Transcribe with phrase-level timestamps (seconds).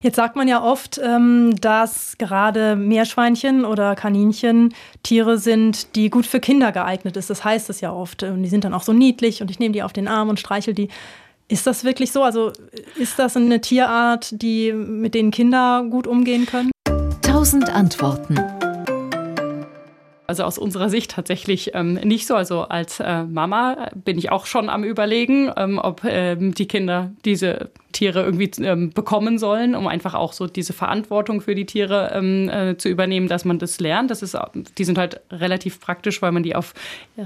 [0.00, 6.24] Jetzt sagt man ja oft, ähm, dass gerade Meerschweinchen oder Kaninchen Tiere sind, die gut
[6.24, 7.30] für Kinder geeignet ist.
[7.30, 8.22] Das heißt es ja oft.
[8.22, 10.38] Und die sind dann auch so niedlich und ich nehme die auf den Arm und
[10.38, 10.88] streichel die.
[11.48, 12.22] Ist das wirklich so?
[12.22, 12.52] Also
[12.96, 16.70] ist das eine Tierart, die mit denen Kinder gut umgehen können?
[17.22, 18.38] Tausend Antworten.
[20.28, 22.36] Also aus unserer Sicht tatsächlich ähm, nicht so.
[22.36, 27.10] Also als äh, Mama bin ich auch schon am Überlegen, ähm, ob ähm, die Kinder
[27.24, 32.12] diese Tiere irgendwie ähm, bekommen sollen, um einfach auch so diese Verantwortung für die Tiere
[32.14, 34.12] ähm, äh, zu übernehmen, dass man das lernt.
[34.12, 34.38] Das ist,
[34.78, 36.74] die sind halt relativ praktisch, weil man die auf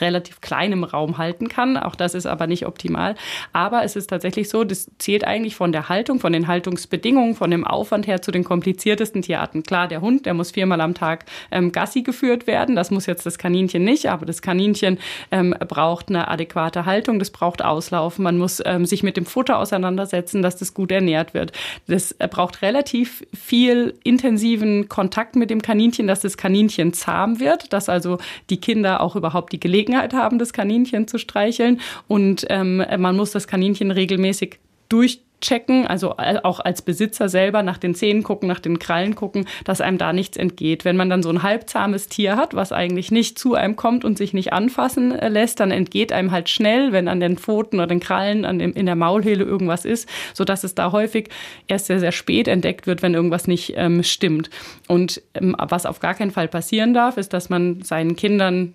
[0.00, 1.76] relativ kleinem Raum halten kann.
[1.76, 3.14] Auch das ist aber nicht optimal.
[3.52, 7.50] Aber es ist tatsächlich so, das zählt eigentlich von der Haltung, von den Haltungsbedingungen, von
[7.50, 9.64] dem Aufwand her zu den kompliziertesten Tierarten.
[9.64, 12.74] Klar, der Hund, der muss viermal am Tag ähm, Gassi geführt werden.
[12.74, 14.98] Das muss jetzt das Kaninchen nicht, aber das Kaninchen
[15.30, 18.18] ähm, braucht eine adäquate Haltung, das braucht Auslauf.
[18.18, 21.52] Man muss ähm, sich mit dem Futter auseinandersetzen dass das gut ernährt wird.
[21.86, 27.88] Das braucht relativ viel intensiven Kontakt mit dem Kaninchen, dass das Kaninchen zahm wird, dass
[27.88, 28.18] also
[28.50, 31.80] die Kinder auch überhaupt die Gelegenheit haben, das Kaninchen zu streicheln.
[32.06, 37.78] Und ähm, man muss das Kaninchen regelmäßig durch checken, also auch als Besitzer selber nach
[37.78, 40.84] den Zähnen gucken, nach den Krallen gucken, dass einem da nichts entgeht.
[40.84, 44.18] Wenn man dann so ein halbzahmes Tier hat, was eigentlich nicht zu einem kommt und
[44.18, 47.86] sich nicht anfassen äh, lässt, dann entgeht einem halt schnell, wenn an den Pfoten oder
[47.86, 51.28] den Krallen, an dem, in der Maulhöhle irgendwas ist, sodass es da häufig
[51.68, 54.50] erst sehr, sehr spät entdeckt wird, wenn irgendwas nicht ähm, stimmt.
[54.88, 58.74] Und ähm, was auf gar keinen Fall passieren darf, ist, dass man seinen Kindern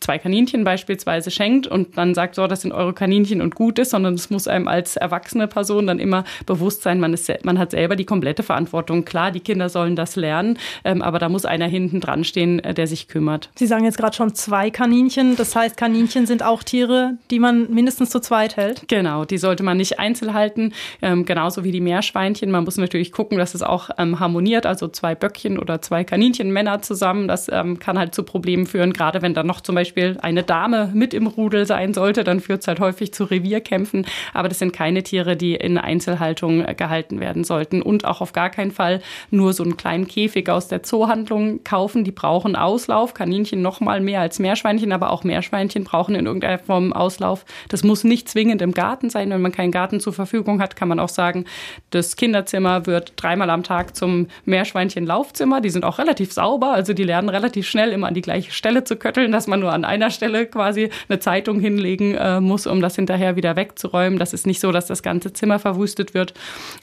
[0.00, 3.90] zwei Kaninchen beispielsweise schenkt und dann sagt, so, das sind eure Kaninchen und gut ist,
[3.90, 7.72] sondern es muss einem als erwachsene Person dann immer bewusst sein, man, ist, man hat
[7.72, 9.04] selber die komplette Verantwortung.
[9.04, 12.74] Klar, die Kinder sollen das lernen, ähm, aber da muss einer hinten dran stehen, äh,
[12.74, 13.50] der sich kümmert.
[13.54, 15.36] Sie sagen jetzt gerade schon zwei Kaninchen.
[15.36, 18.88] Das heißt, Kaninchen sind auch Tiere, die man mindestens zu zweit hält?
[18.88, 22.50] Genau, die sollte man nicht einzeln halten, ähm, genauso wie die Meerschweinchen.
[22.50, 26.82] Man muss natürlich gucken, dass es auch ähm, harmoniert, also zwei Böckchen oder zwei Kaninchenmänner
[26.82, 27.28] zusammen.
[27.28, 30.90] Das ähm, kann halt zu Problemen führen, gerade wenn dann noch zum Beispiel eine Dame
[30.94, 34.06] mit im Rudel sein sollte, dann führt es halt häufig zu Revierkämpfen.
[34.34, 37.82] Aber das sind keine Tiere, die in Einzelhaltung äh, gehalten werden sollten.
[37.82, 39.00] Und auch auf gar keinen Fall
[39.30, 42.04] nur so einen kleinen Käfig aus der Zoohandlung kaufen.
[42.04, 43.14] Die brauchen Auslauf.
[43.14, 47.44] Kaninchen noch mal mehr als Meerschweinchen, aber auch Meerschweinchen brauchen in irgendeiner Form Auslauf.
[47.68, 49.30] Das muss nicht zwingend im Garten sein.
[49.30, 51.44] Wenn man keinen Garten zur Verfügung hat, kann man auch sagen,
[51.90, 55.60] das Kinderzimmer wird dreimal am Tag zum Meerschweinchen-Laufzimmer.
[55.60, 58.84] Die sind auch relativ sauber, also die lernen relativ schnell immer an die gleiche Stelle
[58.84, 62.66] zu kötteln, dass man man nur an einer Stelle quasi eine Zeitung hinlegen äh, muss,
[62.66, 64.18] um das hinterher wieder wegzuräumen.
[64.18, 66.32] Das ist nicht so, dass das ganze Zimmer verwüstet wird.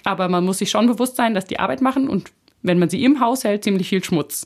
[0.04, 2.32] Aber man muss sich schon bewusst sein, dass die Arbeit machen und
[2.62, 4.38] wenn man sie im Haus hält, ziemlich viel Schmutz.